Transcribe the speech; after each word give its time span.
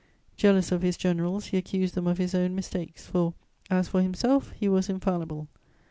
Jealous 0.35 0.71
of 0.71 0.81
his 0.81 0.97
generals, 0.97 1.45
he 1.45 1.57
accused 1.57 1.93
them 1.93 2.07
of 2.07 2.17
his 2.17 2.33
own 2.33 2.55
mistakes, 2.55 3.05
for, 3.05 3.35
as 3.69 3.87
for 3.87 4.01
himself, 4.01 4.49
he 4.59 4.67
was 4.67 4.89
infallible. 4.89 5.47